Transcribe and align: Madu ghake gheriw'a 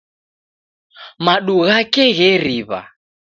Madu 1.25 1.55
ghake 1.67 2.05
gheriw'a 2.17 2.81